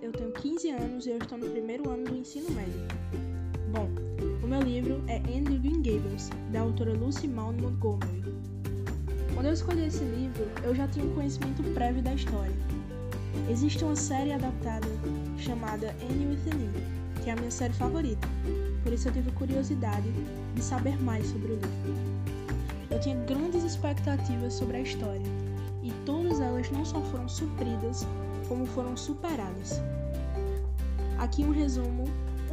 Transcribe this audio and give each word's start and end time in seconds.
Eu 0.00 0.12
tenho 0.12 0.32
15 0.32 0.70
anos 0.70 1.04
e 1.04 1.10
eu 1.10 1.18
estou 1.18 1.36
no 1.36 1.50
primeiro 1.50 1.90
ano 1.90 2.04
do 2.04 2.16
ensino 2.16 2.50
médio. 2.52 2.80
Bom, 3.70 3.86
o 4.42 4.46
meu 4.46 4.62
livro 4.62 5.02
é 5.06 5.16
Anne 5.16 5.58
Green 5.58 5.82
Gables, 5.82 6.30
da 6.50 6.60
autora 6.62 6.94
Lucy 6.94 7.28
Maud 7.28 7.60
Montgomery. 7.60 8.24
Quando 9.34 9.44
eu 9.44 9.52
escolhi 9.52 9.84
esse 9.84 10.02
livro, 10.04 10.46
eu 10.64 10.74
já 10.74 10.88
tinha 10.88 11.04
um 11.04 11.14
conhecimento 11.14 11.62
prévio 11.74 12.02
da 12.02 12.14
história. 12.14 12.56
Existe 13.50 13.84
uma 13.84 13.94
série 13.94 14.32
adaptada 14.32 14.86
chamada 15.36 15.94
Anne 16.00 16.28
with 16.28 16.50
an 16.50 16.64
E, 16.64 17.22
que 17.22 17.28
é 17.28 17.34
a 17.34 17.36
minha 17.36 17.50
série 17.50 17.74
favorita, 17.74 18.26
por 18.82 18.94
isso 18.94 19.08
eu 19.08 19.12
tive 19.12 19.30
curiosidade 19.32 20.10
de 20.54 20.62
saber 20.62 20.98
mais 21.02 21.26
sobre 21.26 21.52
o 21.52 21.56
livro. 21.56 21.70
Eu 22.90 22.98
tinha 23.00 23.22
grandes 23.26 23.64
expectativas 23.64 24.54
sobre 24.54 24.78
a 24.78 24.80
história, 24.80 25.26
e 25.82 25.92
todas 26.06 26.40
elas 26.40 26.70
não 26.70 26.86
só 26.86 27.02
foram 27.02 27.28
supridas, 27.28 28.06
como 28.48 28.66
foram 28.66 28.96
superadas. 28.96 29.80
Aqui 31.18 31.44
um 31.44 31.52
resumo 31.52 32.04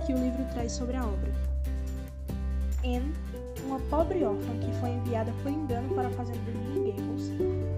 que 0.05 0.13
o 0.13 0.17
livro 0.17 0.43
traz 0.53 0.73
sobre 0.73 0.97
a 0.97 1.05
obra. 1.05 1.31
Anne, 2.83 3.13
uma 3.65 3.79
pobre 3.89 4.23
órfã 4.23 4.57
que 4.59 4.71
foi 4.79 4.89
enviada 4.89 5.33
por 5.41 5.51
engano 5.51 5.93
para 5.95 6.07
a 6.07 6.11
fazenda 6.11 6.39
de 6.51 6.91
Gables, 6.91 7.31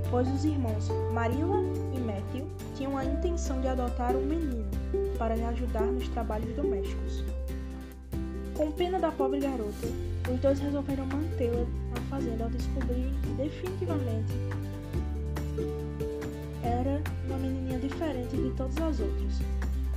pois 0.10 0.28
os 0.28 0.44
irmãos 0.44 0.90
Marilla 1.14 1.60
e 1.96 2.00
Matthew 2.00 2.48
tinham 2.76 2.98
a 2.98 3.06
intenção 3.06 3.62
de 3.62 3.68
adotar 3.68 4.16
um 4.16 4.26
menino 4.26 4.70
para 5.18 5.36
lhe 5.36 5.44
ajudar 5.44 5.84
nos 5.84 6.08
trabalhos 6.10 6.54
domésticos. 6.56 7.24
Com 8.56 8.72
pena 8.72 9.00
da 9.00 9.12
pobre 9.12 9.40
garota, 9.40 9.88
os 10.34 10.40
dois 10.42 10.60
resolveram 10.60 11.06
mantê-la 11.06 11.66
na 11.94 12.02
fazenda 12.10 12.44
ao 12.44 12.50
descobrirem 12.50 13.14
que 13.22 13.30
definitivamente 13.30 14.34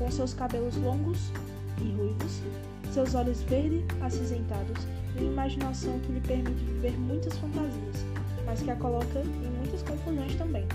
com 0.01 0.11
seus 0.11 0.33
cabelos 0.33 0.75
longos 0.79 1.31
e 1.79 1.93
ruivos, 1.93 2.41
seus 2.91 3.15
olhos 3.15 3.43
verdes 3.43 3.85
acinzentados 4.01 4.83
e 5.15 5.21
uma 5.21 5.33
imaginação 5.33 6.01
que 6.01 6.13
lhe 6.13 6.21
permite 6.21 6.65
viver 6.65 6.99
muitas 6.99 7.37
fantasias, 7.37 8.05
mas 8.47 8.63
que 8.63 8.71
a 8.71 8.77
coloca 8.77 9.21
em 9.21 9.51
muitas 9.59 9.83
confusões 9.83 10.35
também. 10.37 10.67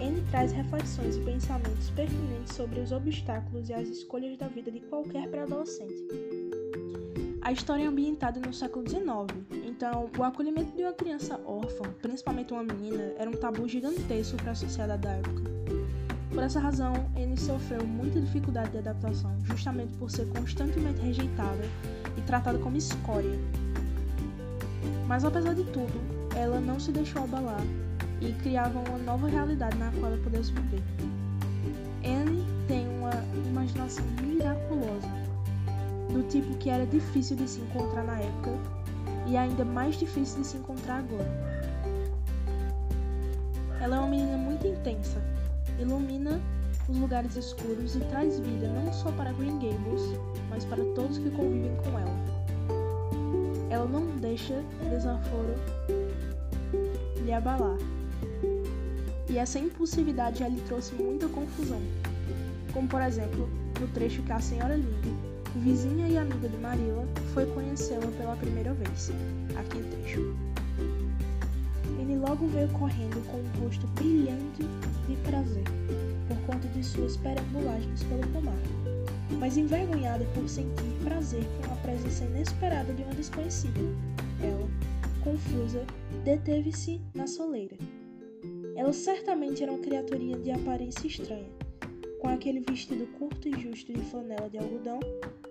Anne 0.00 0.22
traz 0.30 0.52
reflexões 0.52 1.16
e 1.16 1.20
pensamentos 1.20 1.90
pertinentes 1.90 2.54
sobre 2.54 2.78
os 2.78 2.92
obstáculos 2.92 3.68
e 3.68 3.74
as 3.74 3.88
escolhas 3.88 4.38
da 4.38 4.46
vida 4.46 4.70
de 4.70 4.78
qualquer 4.80 5.28
pré-adolescente. 5.28 6.06
A 7.42 7.50
história 7.50 7.82
é 7.82 7.86
ambientada 7.86 8.38
no 8.38 8.54
século 8.54 8.88
XIX, 8.88 9.02
então 9.66 10.08
o 10.16 10.22
acolhimento 10.22 10.76
de 10.76 10.84
uma 10.84 10.92
criança 10.92 11.40
órfã, 11.44 11.84
principalmente 12.00 12.52
uma 12.52 12.62
menina, 12.62 13.12
era 13.18 13.28
um 13.28 13.34
tabu 13.34 13.66
gigantesco 13.66 14.36
para 14.36 14.52
a 14.52 14.54
sociedade 14.54 15.02
da 15.02 15.10
época. 15.14 15.57
Por 16.38 16.44
essa 16.44 16.60
razão, 16.60 16.92
Anne 17.16 17.36
sofreu 17.36 17.84
muita 17.84 18.20
dificuldade 18.20 18.70
de 18.70 18.78
adaptação, 18.78 19.36
justamente 19.42 19.92
por 19.98 20.08
ser 20.08 20.24
constantemente 20.28 21.00
rejeitada 21.00 21.64
e 22.16 22.20
tratada 22.20 22.56
como 22.60 22.76
escória. 22.76 23.36
Mas 25.08 25.24
apesar 25.24 25.56
de 25.56 25.64
tudo, 25.64 26.00
ela 26.36 26.60
não 26.60 26.78
se 26.78 26.92
deixou 26.92 27.24
abalar 27.24 27.60
e 28.20 28.32
criava 28.34 28.78
uma 28.78 28.98
nova 28.98 29.26
realidade 29.26 29.76
na 29.78 29.90
qual 29.90 30.12
ela 30.12 30.22
pudesse 30.22 30.52
viver. 30.52 30.80
Anne 32.04 32.46
tem 32.68 32.86
uma 32.88 33.10
imaginação 33.48 34.04
miraculosa 34.22 35.08
do 36.12 36.22
tipo 36.28 36.56
que 36.58 36.70
era 36.70 36.86
difícil 36.86 37.36
de 37.36 37.50
se 37.50 37.60
encontrar 37.62 38.04
na 38.04 38.16
época 38.20 38.52
e 39.26 39.36
ainda 39.36 39.64
mais 39.64 39.96
difícil 39.96 40.40
de 40.42 40.46
se 40.46 40.56
encontrar 40.56 40.98
agora. 40.98 41.48
Ela 43.80 43.96
é 43.96 43.98
uma 43.98 44.08
menina 44.08 44.36
muito 44.36 44.68
intensa, 44.68 45.20
ilumina 45.78 46.40
os 46.88 46.96
lugares 46.96 47.36
escuros 47.36 47.96
e 47.96 48.00
traz 48.00 48.38
vida 48.40 48.68
não 48.68 48.92
só 48.92 49.10
para 49.12 49.32
Green 49.32 49.58
Gables, 49.58 50.02
mas 50.48 50.64
para 50.64 50.82
todos 50.94 51.18
que 51.18 51.30
convivem 51.30 51.76
com 51.76 51.98
ela. 51.98 52.18
Ela 53.70 53.86
não 53.86 54.06
deixa 54.16 54.62
desaforo 54.90 55.54
lhe 57.24 57.32
abalar. 57.32 57.76
E 59.28 59.36
essa 59.36 59.58
impulsividade 59.58 60.40
já 60.40 60.48
lhe 60.48 60.60
trouxe 60.62 60.94
muita 60.94 61.28
confusão, 61.28 61.80
como 62.72 62.88
por 62.88 63.02
exemplo 63.02 63.48
no 63.78 63.86
trecho 63.88 64.22
que 64.22 64.32
a 64.32 64.40
senhora 64.40 64.74
Linde 64.74 65.28
vizinha 65.58 66.08
e 66.08 66.16
amiga 66.16 66.48
de 66.48 66.56
Marilla, 66.58 67.06
foi 67.32 67.46
conhecê-la 67.46 68.06
pela 68.16 68.36
primeira 68.36 68.72
vez. 68.74 69.10
Aqui 69.56 69.78
o 69.78 69.84
trecho. 69.84 70.47
Logo 72.38 72.52
veio 72.52 72.68
correndo 72.68 73.20
com 73.26 73.36
um 73.38 73.64
rosto 73.64 73.84
brilhante 73.88 74.62
de 75.08 75.16
prazer, 75.28 75.64
por 76.28 76.36
conta 76.46 76.68
de 76.68 76.84
suas 76.84 77.16
perambulagens 77.16 78.04
pelo 78.04 78.24
pomar, 78.28 78.54
mas 79.40 79.56
envergonhada 79.56 80.24
por 80.34 80.48
sentir 80.48 80.84
prazer 81.02 81.42
com 81.66 81.72
a 81.72 81.76
presença 81.78 82.24
inesperada 82.26 82.94
de 82.94 83.02
uma 83.02 83.12
desconhecida. 83.14 83.80
Ela, 84.40 84.68
confusa, 85.24 85.84
deteve-se 86.24 87.00
na 87.12 87.26
soleira. 87.26 87.76
Ela 88.76 88.92
certamente 88.92 89.64
era 89.64 89.72
uma 89.72 89.82
criaturinha 89.82 90.38
de 90.38 90.52
aparência 90.52 91.08
estranha, 91.08 91.50
com 92.20 92.28
aquele 92.28 92.60
vestido 92.60 93.04
curto 93.18 93.48
e 93.48 93.60
justo 93.60 93.92
de 93.92 94.00
flanela 94.02 94.48
de 94.48 94.58
algodão 94.58 95.00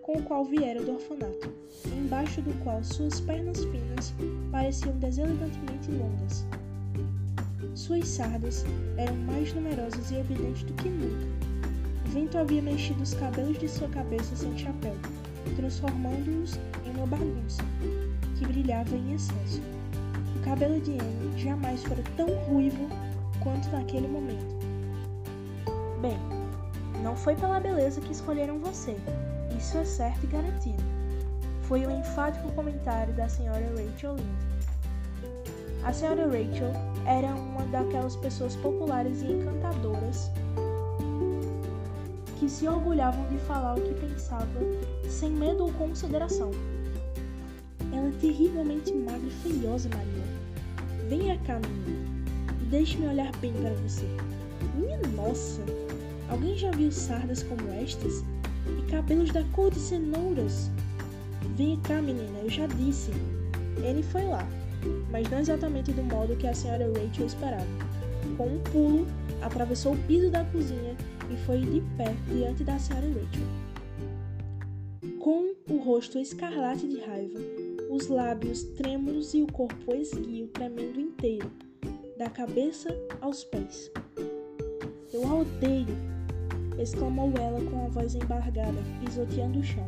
com 0.03 0.19
o 0.19 0.23
qual 0.23 0.45
viera 0.45 0.81
do 0.81 0.93
orfanato, 0.93 1.53
embaixo 1.85 2.41
do 2.41 2.53
qual 2.63 2.81
suas 2.81 3.19
pernas 3.19 3.61
finas 3.65 4.13
pareciam 4.49 4.97
deselegantemente 4.99 5.91
longas. 5.91 6.45
Suas 7.77 8.07
sardas 8.07 8.65
eram 8.97 9.15
mais 9.17 9.53
numerosas 9.53 10.09
e 10.09 10.15
evidentes 10.15 10.63
do 10.63 10.73
que 10.73 10.89
nunca. 10.89 11.27
O 12.07 12.09
vento 12.09 12.35
havia 12.35 12.59
mexido 12.59 13.03
os 13.03 13.13
cabelos 13.13 13.59
de 13.59 13.69
sua 13.69 13.87
cabeça 13.89 14.35
sem 14.35 14.57
chapéu, 14.57 14.95
transformando-os 15.55 16.59
em 16.83 16.89
uma 16.97 17.05
bagunça, 17.05 17.61
que 18.35 18.47
brilhava 18.47 18.95
em 18.95 19.13
excesso. 19.13 19.61
O 20.35 20.39
cabelo 20.43 20.81
de 20.81 20.93
Anne 20.93 21.39
jamais 21.39 21.83
fora 21.83 22.01
tão 22.15 22.27
ruivo 22.45 22.89
quanto 23.41 23.69
naquele 23.69 24.07
momento. 24.07 24.57
Bem, 26.01 26.17
não 27.03 27.15
foi 27.15 27.35
pela 27.35 27.59
beleza 27.59 28.01
que 28.01 28.11
escolheram 28.11 28.57
você, 28.57 28.97
isso 29.55 29.77
é 29.77 29.85
certo 29.85 30.23
e 30.23 30.27
garantido. 30.27 30.83
Foi 31.61 31.85
o 31.85 31.91
enfático 31.91 32.51
comentário 32.53 33.13
da 33.13 33.29
senhora 33.29 33.69
Rachel 33.69 34.15
Lynde. 34.15 34.57
A 35.83 35.93
senhora 35.93 36.25
Rachel 36.25 36.73
era 37.07 37.33
uma 37.33 37.65
daquelas 37.67 38.15
pessoas 38.15 38.55
populares 38.57 39.21
e 39.21 39.31
encantadoras 39.31 40.29
que 42.39 42.47
se 42.47 42.67
orgulhavam 42.67 43.27
de 43.29 43.37
falar 43.39 43.77
o 43.77 43.81
que 43.81 43.93
pensava 43.95 44.59
sem 45.09 45.31
medo 45.31 45.63
ou 45.63 45.73
consideração. 45.73 46.51
Ela 47.91 48.09
é 48.09 48.19
terrivelmente 48.21 48.93
magra 48.93 49.25
e 49.25 49.31
feiosa, 49.31 49.89
Maria. 49.89 51.07
Venha 51.09 51.39
cá, 51.39 51.59
menina, 51.59 52.25
e 52.61 52.65
deixe-me 52.65 53.07
olhar 53.07 53.35
bem 53.37 53.53
para 53.53 53.73
você. 53.75 54.05
Minha 54.75 54.99
nossa! 55.15 55.61
Alguém 56.29 56.55
já 56.57 56.69
viu 56.71 56.91
sardas 56.91 57.41
como 57.43 57.71
estas? 57.71 58.23
e 58.77 58.91
cabelos 58.91 59.31
da 59.31 59.43
cor 59.53 59.71
de 59.71 59.79
cenouras. 59.79 60.69
Venha 61.55 61.77
cá, 61.83 62.01
menina, 62.01 62.39
eu 62.43 62.49
já 62.49 62.67
disse. 62.67 63.11
Ele 63.77 64.03
foi 64.03 64.25
lá, 64.25 64.45
mas 65.17 65.31
não 65.31 65.39
exatamente 65.39 65.91
do 65.91 66.03
modo 66.03 66.35
que 66.35 66.45
a 66.45 66.53
senhora 66.53 66.85
Rachel 66.85 67.25
esperava. 67.25 67.65
Com 68.37 68.45
um 68.45 68.59
pulo, 68.59 69.07
atravessou 69.41 69.93
o 69.93 69.97
piso 70.03 70.29
da 70.29 70.43
cozinha 70.45 70.95
e 71.31 71.35
foi 71.37 71.59
de 71.59 71.81
pé 71.97 72.13
diante 72.27 72.63
da 72.63 72.77
senhora 72.77 73.07
Rachel. 73.07 73.47
Com 75.19 75.55
o 75.73 75.77
rosto 75.77 76.19
escarlate 76.19 76.87
de 76.87 76.99
raiva, 76.99 77.39
os 77.89 78.07
lábios 78.09 78.61
trêmulos 78.75 79.33
e 79.33 79.41
o 79.41 79.51
corpo 79.51 79.95
esguio 79.95 80.49
tremendo 80.49 80.99
inteiro, 80.99 81.51
da 82.15 82.29
cabeça 82.29 82.95
aos 83.19 83.43
pés. 83.43 83.91
Eu 85.11 85.25
a 85.27 85.39
odeio, 85.39 85.97
exclamou 86.77 87.33
ela 87.39 87.59
com 87.71 87.85
a 87.85 87.89
voz 87.89 88.13
embargada, 88.13 88.77
pisoteando 89.03 89.61
o 89.61 89.63
chão. 89.63 89.87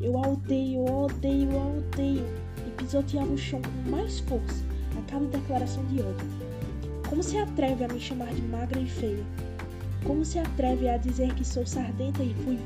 Eu 0.00 0.16
a 0.16 0.26
odeio, 0.26 0.86
eu 0.86 0.88
a 0.88 1.02
odeio, 1.02 1.50
eu 1.50 1.60
a 1.60 1.66
odeio, 1.66 2.24
pisoteava 2.74 3.32
o 3.32 3.38
chão 3.38 3.60
com 3.62 3.90
mais 3.90 4.20
força 4.20 4.62
a 4.98 5.10
cada 5.10 5.24
declaração 5.26 5.84
de 5.86 6.00
ódio. 6.00 6.26
Como 7.08 7.22
se 7.22 7.38
atreve 7.38 7.84
a 7.84 7.88
me 7.88 8.00
chamar 8.00 8.32
de 8.34 8.42
magra 8.42 8.80
e 8.80 8.88
feia? 8.88 9.24
Como 10.04 10.24
se 10.24 10.38
atreve 10.38 10.88
a 10.88 10.96
dizer 10.96 11.34
que 11.34 11.44
sou 11.44 11.66
sardenta 11.66 12.22
e 12.22 12.32
ruiva? 12.44 12.62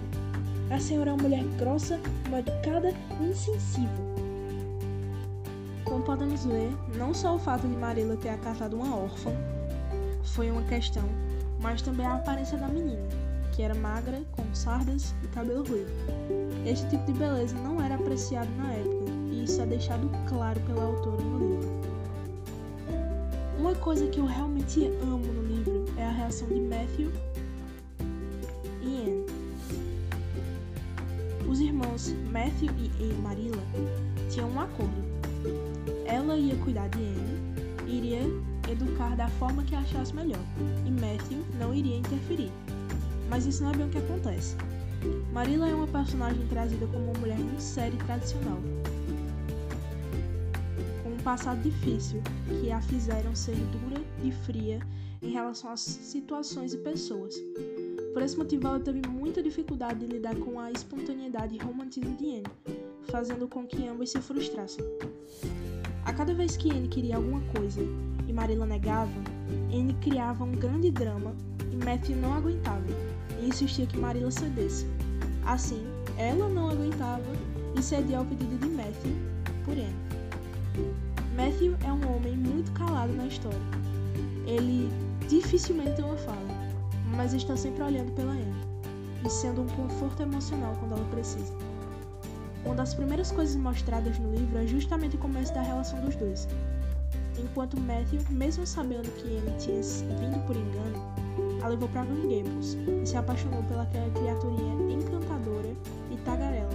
A 0.71 0.79
senhora 0.79 1.11
é 1.11 1.13
uma 1.15 1.23
mulher 1.23 1.45
grossa, 1.59 1.99
mal 2.31 2.41
educada 2.41 2.93
e 3.21 3.25
insensível. 3.25 4.09
Como 5.85 6.05
podemos 6.05 6.45
ver, 6.45 6.71
não 6.97 7.15
só 7.15 7.37
o 7.37 7.39
fato 7.39 7.67
de 7.67 7.77
Marilla 7.77 8.17
ter 8.17 8.31
acatado 8.31 8.77
uma 8.77 8.95
órfã 8.95 9.31
foi 10.23 10.51
uma 10.51 10.63
questão, 10.65 11.05
mas 11.61 11.81
também 11.81 12.07
a 12.07 12.17
aparência 12.17 12.59
da 12.59 12.69
menina 12.69 13.09
que 13.59 13.65
era 13.65 13.75
magra, 13.75 14.23
com 14.31 14.45
sardas 14.55 15.13
e 15.25 15.27
cabelo 15.27 15.65
ruivo. 15.65 15.91
Este 16.65 16.89
tipo 16.91 17.05
de 17.07 17.19
beleza 17.19 17.57
não 17.57 17.83
era 17.83 17.97
apreciado 17.97 18.49
na 18.57 18.73
época, 18.73 18.98
isso 19.49 19.63
é 19.63 19.67
deixado 19.67 20.11
claro 20.29 20.61
pela 20.61 20.85
autora 20.85 21.23
no 21.23 21.39
livro. 21.39 21.69
Uma 23.59 23.75
coisa 23.75 24.07
que 24.07 24.21
eu 24.21 24.27
realmente 24.27 24.87
amo 25.03 25.25
no 25.25 25.43
livro 25.43 25.87
é 25.97 26.05
a 26.05 26.11
reação 26.11 26.47
de 26.49 26.61
Matthew 26.61 27.11
e 28.83 29.27
irmãos 31.61 32.15
Matthew 32.31 32.71
e 33.01 33.13
Marilla 33.23 33.63
tinham 34.31 34.51
um 34.51 34.61
acordo. 34.61 35.03
Ela 36.05 36.37
ia 36.37 36.55
cuidar 36.57 36.89
de 36.91 36.99
Anne 36.99 37.39
iria 37.89 38.21
educar 38.71 39.17
da 39.17 39.29
forma 39.29 39.63
que 39.65 39.75
achasse 39.75 40.15
melhor, 40.15 40.45
e 40.87 40.91
Matthew 40.91 41.43
não 41.59 41.73
iria 41.73 41.97
interferir. 41.97 42.53
Mas 43.31 43.47
isso 43.47 43.63
não 43.63 43.71
é 43.71 43.77
bem 43.77 43.87
o 43.87 43.89
que 43.89 43.99
acontece. 43.99 44.57
Marilla 45.33 45.69
é 45.69 45.75
uma 45.75 45.87
personagem 45.87 46.47
trazida 46.49 46.87
como 46.87 47.05
uma 47.05 47.19
mulher 47.19 47.39
muito 47.39 47.63
séria 47.63 47.95
e 47.95 48.05
tradicional, 48.05 48.59
passado 51.29 51.61
difícil 51.61 52.23
que 52.59 52.73
a 52.73 52.81
fizeram 52.81 53.37
ser 53.37 53.55
dura 53.55 54.03
e 54.25 54.33
fria 54.33 54.81
em 55.21 55.31
relação 55.31 55.71
às 55.71 55.81
situações 55.81 56.73
e 56.73 56.79
pessoas. 56.79 57.35
Por 58.15 58.23
esse 58.23 58.35
motivo, 58.35 58.67
ela 58.67 58.81
teve 58.81 59.07
muita 59.07 59.43
dificuldade 59.43 60.01
de 60.01 60.07
lidar 60.07 60.35
com 60.37 60.59
a 60.59 60.73
espontaneidade 60.73 61.55
e 61.55 61.59
romantismo 61.59 62.17
de 62.17 62.37
Anne, 62.37 62.47
fazendo 63.11 63.47
com 63.47 63.67
que 63.67 63.87
ambos 63.87 64.09
se 64.09 64.19
frustrassem. 64.23 64.83
A 66.07 66.15
cada 66.15 66.33
vez 66.33 66.57
que 66.57 66.71
Anne 66.71 66.89
queria 66.89 67.17
alguma 67.17 67.43
coisa 67.53 67.83
e 68.27 68.33
Marilla 68.33 68.65
negava, 68.65 69.13
Anne 69.71 69.93
criava 70.01 70.45
um 70.45 70.53
grande 70.53 70.91
drama 70.91 71.37
e 71.71 71.77
Matthew 71.77 72.17
não 72.17 72.33
aguentava 72.33 72.87
e 73.39 73.49
insistia 73.51 73.85
que 73.85 73.99
Marilla 73.99 74.31
cedesse. 74.31 74.87
Assim, 75.45 75.85
ela 76.17 76.49
não 76.49 76.71
aguentava 76.71 77.33
e 77.79 77.83
cedia 77.83 78.17
ao 78.17 78.25
pedido 78.25 78.57
de 78.57 78.69
Matthew 78.71 79.13
por 79.67 79.75
Anne. 79.75 81.08
Matthew 81.39 81.77
é 81.87 81.93
um 81.93 82.17
homem 82.17 82.37
muito 82.37 82.73
calado 82.73 83.13
na 83.13 83.29
história. 83.29 83.61
Ele 84.45 84.91
dificilmente 85.29 85.93
tem 85.93 86.05
uma 86.05 86.17
fala, 86.17 86.49
mas 87.15 87.33
está 87.33 87.57
sempre 87.57 87.81
olhando 87.81 88.11
pela 88.17 88.33
Anne 88.33 88.53
e 89.25 89.31
sendo 89.31 89.63
um 89.63 89.69
conforto 89.69 90.21
emocional 90.21 90.75
quando 90.81 90.97
ela 90.97 91.09
precisa. 91.11 91.55
Uma 92.65 92.75
das 92.75 92.93
primeiras 92.93 93.31
coisas 93.31 93.55
mostradas 93.55 94.19
no 94.19 94.35
livro 94.35 94.59
é 94.59 94.67
justamente 94.67 95.15
o 95.15 95.19
começo 95.21 95.55
da 95.55 95.63
relação 95.63 96.01
dos 96.01 96.17
dois. 96.17 96.49
Enquanto 97.39 97.79
Matthew, 97.79 98.21
mesmo 98.31 98.67
sabendo 98.67 99.09
que 99.15 99.39
Anne 99.39 99.57
tinha 99.61 99.81
vindo 100.19 100.45
por 100.45 100.57
engano, 100.57 101.63
a 101.63 101.69
levou 101.69 101.89
para 101.91 102.05
Green 102.05 102.43
Gables 102.43 102.77
e 103.01 103.07
se 103.07 103.17
apaixonou 103.17 103.63
pelaquela 103.63 104.11
criaturinha 104.11 104.93
encantadora 104.93 105.73
e 106.11 106.17
tagarela. 106.17 106.69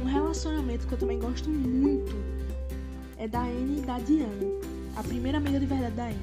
Um 0.00 0.04
relacionamento 0.04 0.86
que 0.86 0.94
eu 0.94 0.98
também 0.98 1.18
gosto 1.18 1.50
muito 1.50 2.43
é 3.24 3.28
da 3.28 3.40
Anne 3.40 3.78
e 3.78 3.80
da 3.80 3.98
Diana, 4.00 4.44
a 4.96 5.02
primeira 5.02 5.38
amiga 5.38 5.58
de 5.58 5.64
verdade 5.64 5.94
da 5.94 6.04
Anne. 6.08 6.18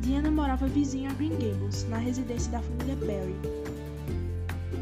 Diana 0.00 0.28
morava 0.28 0.66
vizinha 0.66 1.08
a 1.08 1.12
Green 1.12 1.36
Gables, 1.38 1.86
na 1.88 1.98
residência 1.98 2.50
da 2.50 2.60
família 2.60 2.96
Barry. 2.96 3.36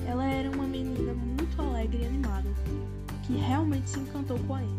Ela 0.09 0.25
era 0.25 0.51
uma 0.51 0.65
menina 0.67 1.13
muito 1.13 1.61
alegre 1.61 2.03
e 2.03 2.07
animada, 2.07 2.49
que 3.27 3.35
realmente 3.37 3.91
se 3.91 3.99
encantou 4.01 4.39
com 4.47 4.55
a 4.55 4.59
Anne. 4.61 4.77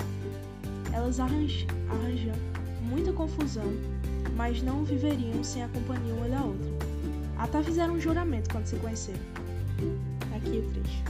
Elas 0.92 1.20
arranj 1.20 1.68
arranjam 1.92 2.34
muita 2.90 3.14
confusão, 3.14 3.72
mas 4.36 4.64
não 4.64 4.84
viveriam 4.84 5.44
sem 5.44 5.64
a 5.64 5.68
companhia 5.68 6.16
uma 6.16 6.28
da 6.28 6.46
outra. 6.46 6.72
Até 7.38 7.62
fizeram 7.62 7.94
um 7.94 8.02
juramento 8.02 8.50
quando 8.50 8.66
se 8.66 8.76
conheceram. 8.78 9.22
Aqui 10.36 10.58
o 10.58 10.72
trecho. 10.72 11.04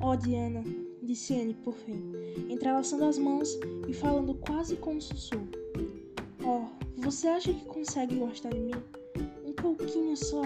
Oh, 0.00 0.16
Diana, 0.16 0.62
disse 1.12 1.38
Anne 1.38 1.52
por 1.52 1.74
fim, 1.74 2.10
entrelaçando 2.48 3.04
as 3.04 3.18
mãos 3.18 3.58
e 3.86 3.92
falando 3.92 4.32
quase 4.32 4.76
com 4.76 4.94
um 4.94 5.00
sussurro. 5.00 5.46
Oh, 6.42 6.64
você 6.96 7.28
acha 7.28 7.52
que 7.52 7.66
consegue 7.66 8.16
gostar 8.16 8.48
de 8.48 8.60
mim? 8.60 8.74
Um 9.44 9.52
pouquinho 9.52 10.16
só, 10.16 10.42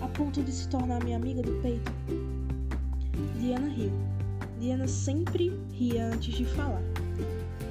a 0.00 0.08
ponto 0.08 0.42
de 0.42 0.50
se 0.50 0.66
tornar 0.70 1.04
minha 1.04 1.18
amiga 1.18 1.42
do 1.42 1.52
peito? 1.60 1.92
Diana 3.38 3.68
riu. 3.68 3.92
Diana 4.58 4.88
sempre 4.88 5.52
ria 5.70 6.06
antes 6.06 6.32
de 6.32 6.46
falar. 6.46 6.82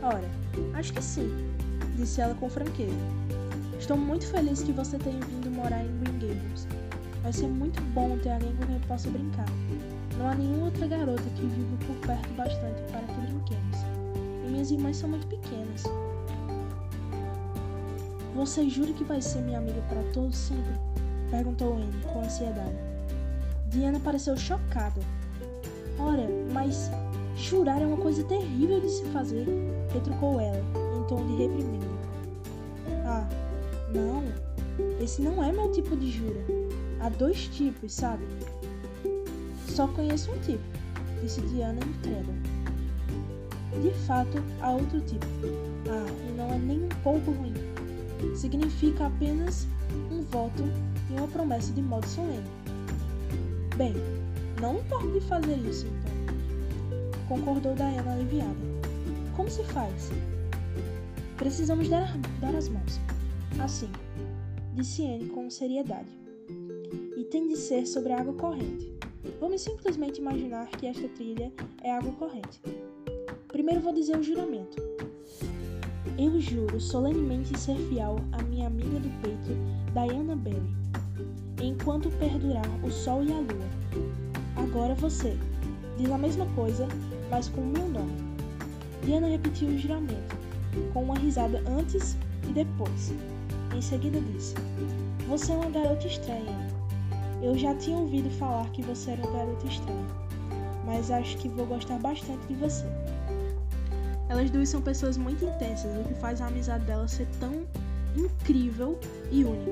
Ora, 0.04 0.30
acho 0.76 0.94
que 0.94 1.04
sim, 1.04 1.32
disse 1.98 2.22
ela 2.22 2.36
com 2.36 2.48
franqueza. 2.48 2.94
Estou 3.80 3.98
muito 3.98 4.28
feliz 4.28 4.62
que 4.62 4.72
você 4.72 5.00
tenha 5.00 5.20
vindo 5.20 5.50
morar 5.50 5.84
em 5.84 5.98
Green 5.98 6.20
Gables. 6.20 6.68
Vai 7.24 7.34
ser 7.34 7.48
muito 7.48 7.82
bom 7.96 8.20
ter 8.20 8.30
alguém 8.30 8.56
com 8.56 8.68
quem 8.68 8.80
possa 8.82 9.10
brincar. 9.10 9.48
Não 10.20 10.28
há 10.28 10.36
nenhuma 10.36 10.66
outra 10.66 10.86
garota 10.86 11.24
que 11.38 11.46
viva 11.46 11.78
por 11.88 11.96
perto 12.06 12.34
bastante 12.34 12.82
para 12.92 13.00
que 13.00 13.22
brinquemos. 13.22 13.78
E 14.46 14.52
minhas 14.52 14.70
irmãs 14.70 14.98
são 14.98 15.08
muito 15.08 15.26
pequenas. 15.28 15.84
Você 18.36 18.70
jura 18.70 18.92
que 18.92 19.06
vai 19.06 19.22
ser 19.22 19.40
minha 19.40 19.60
amiga 19.60 19.82
para 19.88 20.04
todo 20.12 20.34
sempre? 20.34 20.74
Perguntou 21.32 21.78
Anne 21.78 22.04
com 22.04 22.20
ansiedade. 22.20 22.76
Diana 23.70 23.98
pareceu 24.02 24.36
chocada. 24.36 25.00
Ora, 25.98 26.28
mas 26.52 26.92
jurar 27.38 27.82
é 27.82 27.86
uma 27.86 27.98
coisa 27.98 28.22
terrível 28.26 28.82
de 28.82 28.90
se 28.90 29.06
fazer, 29.06 29.48
retrucou 29.94 30.42
ela, 30.42 30.62
em 30.98 31.08
tom 31.08 31.26
de 31.28 31.36
reprimenda. 31.38 31.86
Ah, 33.06 33.26
não, 33.94 34.24
esse 35.02 35.22
não 35.22 35.42
é 35.42 35.50
meu 35.50 35.72
tipo 35.72 35.96
de 35.96 36.12
jura. 36.12 36.42
Há 37.00 37.08
dois 37.08 37.48
tipos, 37.48 37.94
sabe? 37.94 38.26
Só 39.80 39.88
conheço 39.88 40.30
um 40.34 40.40
tipo, 40.40 40.62
disse 41.22 41.40
Diana 41.40 41.80
incrédula. 41.80 42.36
De 43.82 43.92
fato, 44.06 44.44
há 44.60 44.72
outro 44.72 45.00
tipo. 45.00 45.26
Ah, 45.88 46.06
e 46.28 46.34
não 46.34 46.54
é 46.54 46.58
nem 46.58 46.84
um 46.84 46.90
pouco 47.02 47.32
ruim 47.32 47.54
significa 48.36 49.08
apenas 49.08 49.66
um 50.12 50.22
voto 50.24 50.64
e 51.10 51.14
uma 51.14 51.30
promessa 51.30 51.72
de 51.72 51.82
modo 51.82 52.06
solene. 52.06 52.44
Bem, 53.78 53.94
não 54.60 54.80
importa 54.80 55.08
de 55.12 55.22
fazer 55.22 55.56
isso, 55.60 55.86
então, 55.88 57.28
concordou 57.30 57.74
Diana 57.74 58.12
aliviada. 58.12 58.58
Como 59.34 59.50
se 59.50 59.64
faz? 59.64 60.12
Precisamos 61.38 61.88
dar, 61.88 62.18
dar 62.42 62.54
as 62.54 62.68
mãos. 62.68 63.00
Assim, 63.58 63.90
disse 64.74 65.06
Anne 65.06 65.30
com 65.30 65.50
seriedade. 65.50 66.10
E 67.16 67.24
tem 67.24 67.48
de 67.48 67.56
ser 67.56 67.86
sobre 67.86 68.12
água 68.12 68.34
corrente. 68.34 68.99
Vamos 69.40 69.62
simplesmente 69.62 70.20
imaginar 70.20 70.68
que 70.68 70.88
esta 70.88 71.08
trilha 71.10 71.52
é 71.84 71.92
água 71.92 72.12
corrente. 72.14 72.62
Primeiro 73.50 73.82
vou 73.82 73.94
dizer 73.94 74.18
o 74.18 74.24
juramento. 74.24 74.78
Eu 76.18 76.40
juro 76.40 76.80
solenemente 76.80 77.58
ser 77.58 77.76
fiel 77.90 78.18
à 78.32 78.42
minha 78.44 78.68
amiga 78.68 79.00
do 79.00 79.10
peito, 79.22 79.56
Diana 79.94 80.36
Berry, 80.36 80.76
enquanto 81.62 82.10
perdurar 82.12 82.68
o 82.84 82.92
sol 82.92 83.24
e 83.24 83.32
a 83.32 83.40
lua. 83.40 83.70
Agora 84.56 84.96
você, 84.96 85.38
diz 85.98 86.10
a 86.12 86.18
mesma 86.18 86.46
coisa, 86.56 86.88
mas 87.30 87.50
com 87.50 87.62
o 87.62 87.68
meu 87.68 87.88
nome. 87.88 88.30
Diana 89.04 89.28
repetiu 89.28 89.70
o 89.70 89.78
juramento, 89.78 90.38
com 90.94 91.04
uma 91.04 91.18
risada 91.18 91.64
antes 91.68 92.18
e 92.50 92.54
depois. 92.54 93.14
Em 93.76 93.82
seguida 93.82 94.20
disse: 94.20 94.56
Você 95.28 95.52
é 95.52 95.56
uma 95.56 95.70
garota 95.70 96.08
estranha. 96.08 96.79
Eu 97.42 97.58
já 97.58 97.74
tinha 97.76 97.98
ouvido 97.98 98.30
falar 98.32 98.70
que 98.72 98.82
você 98.82 99.12
era 99.12 99.22
uma 99.22 99.38
garota 99.38 99.66
estranha, 99.66 100.08
mas 100.86 101.10
acho 101.10 101.38
que 101.38 101.48
vou 101.48 101.66
gostar 101.66 101.98
bastante 101.98 102.46
de 102.48 102.56
você. 102.56 102.86
Elas 104.28 104.52
duas 104.52 104.68
são 104.68 104.82
pessoas 104.82 105.18
muito 105.18 105.46
intensas, 105.46 105.90
o 105.98 106.04
que 106.08 106.14
faz 106.16 106.42
a 106.42 106.48
amizade 106.48 106.84
delas 106.86 107.12
ser 107.12 107.28
tão 107.40 107.66
incrível 108.16 109.00
e 109.32 109.46
única. 109.46 109.72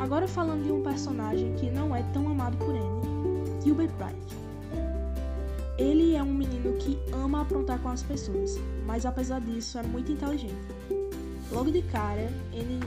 Agora 0.00 0.26
falando 0.26 0.64
de 0.64 0.72
um 0.72 0.82
personagem 0.82 1.54
que 1.54 1.70
não 1.70 1.94
é 1.94 2.02
tão 2.12 2.28
amado 2.28 2.56
por 2.58 2.74
Anne, 2.74 3.62
Gilbert 3.62 3.92
Bright. 3.92 4.16
Ele 5.78 6.16
é 6.16 6.22
um 6.22 6.34
menino 6.34 6.72
que 6.78 6.98
ama 7.12 7.42
aprontar 7.42 7.78
com 7.78 7.90
as 7.90 8.02
pessoas, 8.02 8.58
mas 8.84 9.06
apesar 9.06 9.40
disso 9.40 9.78
é 9.78 9.82
muito 9.84 10.10
inteligente. 10.10 10.54
Logo 11.52 11.70
de 11.70 11.82
cara, 11.82 12.28
Anne 12.52 12.80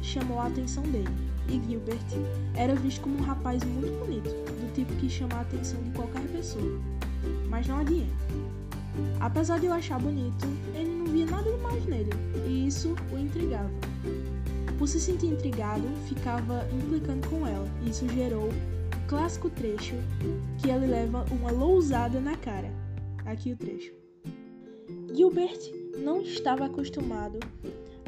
chamou 0.00 0.40
a 0.40 0.46
atenção 0.46 0.82
dele, 0.84 1.08
e 1.48 1.60
Gilbert 1.68 2.06
era 2.54 2.74
visto 2.74 3.00
como 3.00 3.18
um 3.18 3.22
rapaz 3.22 3.62
muito 3.64 3.98
bonito, 4.04 4.28
do 4.28 4.72
tipo 4.74 4.94
que 4.96 5.08
chama 5.08 5.34
a 5.36 5.40
atenção 5.40 5.82
de 5.82 5.90
qualquer 5.90 6.22
pessoa. 6.28 6.80
Mas 7.48 7.66
não 7.66 7.78
adianta. 7.78 8.10
Apesar 9.20 9.58
de 9.58 9.66
eu 9.66 9.72
achar 9.72 9.98
bonito, 9.98 10.46
ele 10.74 10.90
não 10.90 11.06
via 11.06 11.26
nada 11.26 11.50
demais 11.50 11.84
nele, 11.86 12.10
e 12.46 12.66
isso 12.66 12.94
o 13.12 13.18
intrigava. 13.18 13.70
Por 14.78 14.88
se 14.88 15.00
sentir 15.00 15.26
intrigado, 15.26 15.84
ficava 16.08 16.66
implicando 16.72 17.28
com 17.28 17.46
ela, 17.46 17.68
e 17.84 17.90
isso 17.90 18.08
gerou 18.08 18.48
o 18.48 19.08
clássico 19.08 19.50
trecho 19.50 19.94
que 20.58 20.70
ele 20.70 20.86
leva 20.86 21.24
uma 21.30 21.50
lousada 21.50 22.20
na 22.20 22.36
cara. 22.36 22.70
Aqui 23.26 23.52
o 23.52 23.56
trecho. 23.56 23.92
Gilbert 25.14 25.58
não 25.98 26.22
estava 26.22 26.66
acostumado 26.66 27.38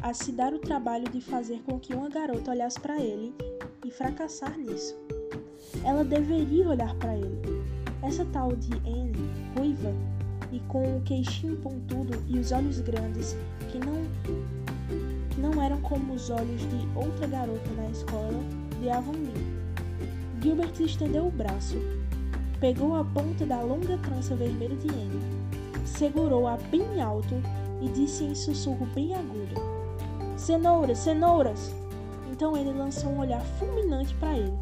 a 0.03 0.13
se 0.13 0.33
dar 0.33 0.53
o 0.53 0.59
trabalho 0.59 1.09
de 1.09 1.21
fazer 1.21 1.61
com 1.65 1.79
que 1.79 1.95
uma 1.95 2.09
garota 2.09 2.51
olhasse 2.51 2.77
para 2.77 2.99
ele 2.99 3.33
e 3.85 3.89
fracassar 3.89 4.57
nisso. 4.59 4.93
Ela 5.83 6.03
deveria 6.03 6.67
olhar 6.67 6.93
para 6.95 7.15
ele. 7.15 7.41
Essa 8.01 8.25
tal 8.25 8.53
de 8.53 8.73
Anne, 8.85 9.29
ruiva, 9.57 9.93
e 10.51 10.59
com 10.67 10.97
o 10.97 11.01
queixinho 11.01 11.55
pontudo 11.55 12.21
e 12.27 12.37
os 12.37 12.51
olhos 12.51 12.81
grandes 12.81 13.35
que 13.71 13.79
não 13.79 14.03
que 15.29 15.39
não 15.39 15.63
eram 15.63 15.81
como 15.81 16.13
os 16.13 16.29
olhos 16.29 16.61
de 16.61 16.87
outra 16.95 17.25
garota 17.25 17.71
na 17.75 17.89
escola 17.89 18.39
de 18.79 18.89
Avonlea. 18.89 19.33
Gilbert 20.41 20.79
estendeu 20.79 21.27
o 21.27 21.31
braço, 21.31 21.77
pegou 22.59 22.95
a 22.95 23.05
ponta 23.05 23.45
da 23.45 23.61
longa 23.61 23.97
trança 23.97 24.35
vermelha 24.35 24.75
de 24.75 24.89
Anne, 24.89 25.21
segurou-a 25.85 26.57
bem 26.69 27.01
alto 27.01 27.35
e 27.81 27.87
disse 27.89 28.25
em 28.25 28.35
sussurro 28.35 28.85
bem 28.93 29.15
agudo: 29.15 29.72
Cenouras, 30.43 30.97
cenouras! 30.97 31.73
Então 32.29 32.57
ele 32.57 32.73
lançou 32.73 33.09
um 33.11 33.19
olhar 33.19 33.39
fulminante 33.57 34.13
para 34.15 34.37
ele. 34.37 34.53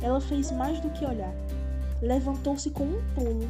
Ela 0.00 0.18
fez 0.22 0.50
mais 0.52 0.80
do 0.80 0.88
que 0.88 1.04
olhar. 1.04 1.34
Levantou-se 2.00 2.70
com 2.70 2.84
um 2.84 3.02
pulo, 3.14 3.46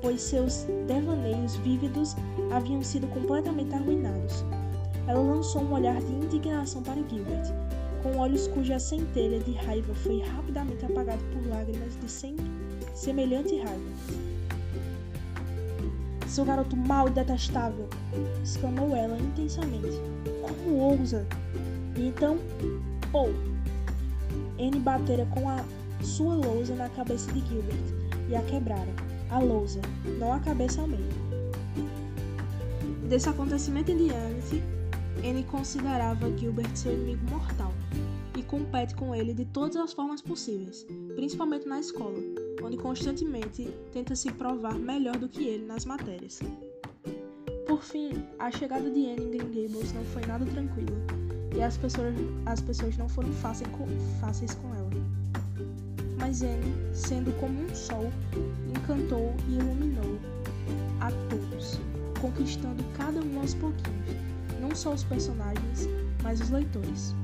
pois 0.00 0.22
seus 0.22 0.66
devaneios 0.88 1.56
vívidos 1.56 2.16
haviam 2.50 2.82
sido 2.82 3.06
completamente 3.08 3.74
arruinados. 3.74 4.42
Ela 5.06 5.20
lançou 5.20 5.60
um 5.60 5.74
olhar 5.74 6.00
de 6.00 6.12
indignação 6.14 6.82
para 6.82 6.94
Gilbert, 6.94 7.52
com 8.02 8.16
olhos 8.16 8.48
cuja 8.48 8.78
centelha 8.78 9.38
de 9.40 9.52
raiva 9.52 9.94
foi 9.96 10.22
rapidamente 10.22 10.86
apagada 10.86 11.20
por 11.30 11.46
lágrimas 11.46 11.94
de 12.00 12.10
sem 12.10 12.36
semelhante 12.94 13.58
raiva. 13.58 13.92
Seu 16.26 16.46
garoto 16.46 16.74
mau 16.74 17.06
e 17.06 17.10
detestável! 17.10 17.86
exclamou 18.42 18.96
ela 18.96 19.18
intensamente. 19.18 20.00
Como 20.42 20.76
ousa? 20.76 21.26
Então, 21.96 22.36
ou! 23.12 23.30
Anne 24.58 24.80
batera 24.80 25.24
com 25.26 25.48
a 25.48 25.64
sua 26.02 26.34
lousa 26.34 26.74
na 26.74 26.88
cabeça 26.90 27.30
de 27.32 27.40
Gilbert 27.46 27.78
e 28.28 28.36
a 28.36 28.42
quebrara. 28.42 28.92
A 29.30 29.38
lousa, 29.38 29.80
não 30.18 30.32
a 30.32 30.40
cabeça 30.40 30.80
ao 30.80 30.88
meio. 30.88 31.08
Desse 33.08 33.28
acontecimento 33.28 33.90
em 33.90 33.96
diante, 33.96 34.62
Anne 35.24 35.44
considerava 35.44 36.36
Gilbert 36.36 36.74
seu 36.76 36.92
inimigo 36.92 37.30
mortal 37.30 37.72
e 38.36 38.42
compete 38.42 38.94
com 38.94 39.14
ele 39.14 39.32
de 39.32 39.44
todas 39.44 39.76
as 39.76 39.92
formas 39.92 40.20
possíveis, 40.20 40.86
principalmente 41.14 41.66
na 41.66 41.80
escola, 41.80 42.18
onde 42.62 42.76
constantemente 42.76 43.70
tenta 43.92 44.16
se 44.16 44.32
provar 44.32 44.74
melhor 44.74 45.16
do 45.16 45.28
que 45.28 45.44
ele 45.46 45.64
nas 45.64 45.84
matérias. 45.84 46.40
Por 47.66 47.82
fim, 47.82 48.24
a 48.38 48.50
chegada 48.50 48.90
de 48.90 49.06
Anne 49.06 49.24
em 49.24 49.30
Green 49.30 49.68
Gables 49.68 49.92
não 49.92 50.04
nada 50.32 50.46
tranquila, 50.46 50.96
e 51.54 51.62
as 51.62 51.76
pessoas, 51.76 52.14
as 52.46 52.60
pessoas 52.62 52.96
não 52.96 53.06
foram 53.06 53.30
fáceis 53.34 53.68
com, 53.70 53.86
fáceis 54.18 54.54
com 54.54 54.74
ela. 54.74 54.90
Mas 56.18 56.42
Anne, 56.42 56.74
sendo 56.94 57.38
como 57.38 57.62
um 57.62 57.74
sol, 57.74 58.10
encantou 58.74 59.34
e 59.46 59.56
iluminou 59.56 60.18
a 61.00 61.10
todos, 61.28 61.78
conquistando 62.18 62.82
cada 62.96 63.20
um 63.20 63.40
aos 63.40 63.52
pouquinhos, 63.54 64.16
não 64.58 64.74
só 64.74 64.94
os 64.94 65.04
personagens, 65.04 65.86
mas 66.22 66.40
os 66.40 66.48
leitores. 66.48 67.14